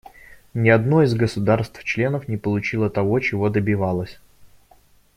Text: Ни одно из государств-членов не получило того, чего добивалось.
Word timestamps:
Ни 0.55 0.67
одно 0.67 1.03
из 1.03 1.13
государств-членов 1.13 2.27
не 2.27 2.35
получило 2.35 2.89
того, 2.89 3.19
чего 3.19 3.49
добивалось. 3.49 4.19